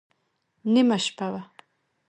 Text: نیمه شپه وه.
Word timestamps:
نیمه 0.73 0.97
شپه 1.05 1.27
وه. 1.33 1.41